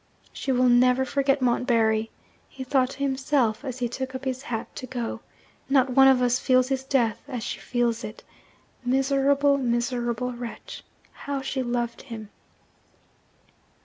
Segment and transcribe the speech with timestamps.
[0.33, 2.09] 'She will never forget Montbarry,'
[2.49, 5.21] he thought to himself as he took up his hat to go.
[5.69, 8.23] 'Not one of us feels his death as she feels it.
[8.83, 10.83] Miserable, miserable wretch
[11.13, 12.31] how she loved him!'